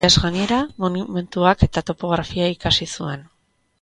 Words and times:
Historiaz 0.03 0.21
gainera, 0.21 0.57
monumentuak 0.85 1.67
eta 1.67 1.85
topografia 1.91 2.49
ikasi 2.57 2.89
zuen. 2.97 3.29